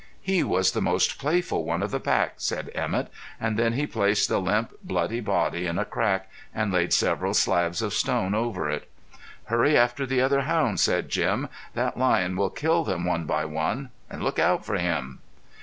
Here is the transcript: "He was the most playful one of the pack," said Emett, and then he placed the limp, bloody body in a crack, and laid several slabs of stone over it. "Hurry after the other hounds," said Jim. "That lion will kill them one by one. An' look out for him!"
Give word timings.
"He 0.19 0.41
was 0.43 0.71
the 0.71 0.81
most 0.81 1.19
playful 1.19 1.63
one 1.63 1.83
of 1.83 1.91
the 1.91 1.99
pack," 1.99 2.33
said 2.37 2.71
Emett, 2.73 3.09
and 3.39 3.55
then 3.55 3.73
he 3.73 3.85
placed 3.85 4.27
the 4.29 4.39
limp, 4.41 4.73
bloody 4.83 5.19
body 5.19 5.67
in 5.67 5.77
a 5.77 5.85
crack, 5.85 6.27
and 6.55 6.71
laid 6.73 6.91
several 6.91 7.35
slabs 7.35 7.83
of 7.83 7.93
stone 7.93 8.33
over 8.33 8.67
it. 8.67 8.89
"Hurry 9.43 9.77
after 9.77 10.07
the 10.07 10.19
other 10.19 10.41
hounds," 10.41 10.81
said 10.81 11.09
Jim. 11.09 11.49
"That 11.75 11.99
lion 11.99 12.35
will 12.35 12.49
kill 12.49 12.83
them 12.83 13.05
one 13.05 13.25
by 13.25 13.45
one. 13.45 13.91
An' 14.09 14.23
look 14.23 14.39
out 14.39 14.65
for 14.65 14.73
him!" 14.79 15.19